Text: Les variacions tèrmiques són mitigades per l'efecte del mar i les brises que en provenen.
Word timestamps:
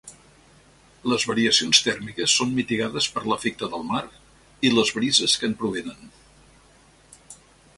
Les 1.11 1.25
variacions 1.31 1.81
tèrmiques 1.87 2.37
són 2.39 2.55
mitigades 2.59 3.09
per 3.17 3.23
l'efecte 3.27 3.69
del 3.75 3.85
mar 3.91 4.01
i 4.69 4.73
les 4.77 4.95
brises 4.97 5.37
que 5.43 5.51
en 5.51 5.55
provenen. 5.61 6.11